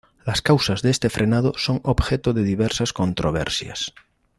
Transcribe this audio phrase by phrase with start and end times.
[0.25, 3.93] Las causas de este frenado son objeto de diversas controversias.